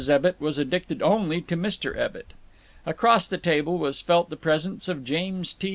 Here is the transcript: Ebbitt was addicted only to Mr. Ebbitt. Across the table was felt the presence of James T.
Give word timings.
Ebbitt 0.09 0.37
was 0.41 0.57
addicted 0.57 0.99
only 1.03 1.41
to 1.41 1.55
Mr. 1.55 1.95
Ebbitt. 1.95 2.31
Across 2.87 3.27
the 3.27 3.37
table 3.37 3.77
was 3.77 4.01
felt 4.01 4.31
the 4.31 4.35
presence 4.35 4.87
of 4.87 5.03
James 5.05 5.53
T. 5.53 5.69